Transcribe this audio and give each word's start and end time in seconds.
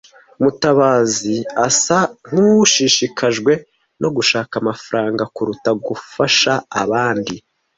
Mutabazi 0.41 1.35
asa 1.65 1.99
nkushishikajwe 2.27 3.51
no 4.01 4.09
gushaka 4.15 4.53
amafaranga 4.61 5.23
kuruta 5.35 5.69
gufasha 5.85 6.53
abandi. 6.81 7.33